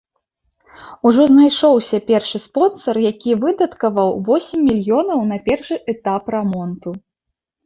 Ужо 1.09 1.25
знайшоўся 1.31 1.99
першы 2.07 2.41
спонсар, 2.45 2.95
які 3.11 3.35
выдаткаваў 3.43 4.09
восем 4.31 4.59
мільёнаў 4.71 5.19
на 5.35 5.41
першы 5.51 5.75
этап 5.95 6.23
рамонту. 6.39 6.89